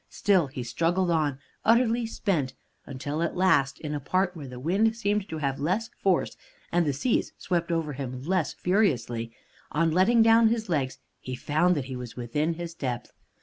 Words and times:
Still 0.09 0.47
he 0.47 0.63
struggled 0.63 1.11
on, 1.11 1.37
utterly 1.63 2.07
spent, 2.07 2.55
until 2.87 3.21
at 3.21 3.37
last, 3.37 3.79
in 3.79 3.93
a 3.93 3.99
part 3.99 4.35
where 4.35 4.47
the 4.47 4.59
wind 4.59 4.95
seemed 4.95 5.29
to 5.29 5.37
have 5.37 5.59
less 5.59 5.89
force, 6.01 6.35
and 6.71 6.87
the 6.87 6.91
seas 6.91 7.33
swept 7.37 7.71
over 7.71 7.93
him 7.93 8.23
less 8.23 8.51
furiously, 8.51 9.31
on 9.71 9.91
letting 9.91 10.23
down 10.23 10.47
his 10.47 10.69
legs 10.69 10.97
he 11.19 11.35
found 11.35 11.75
that 11.75 11.85
he 11.85 11.95
was 11.95 12.15
within 12.15 12.55
his 12.55 12.73
depth. 12.73 13.11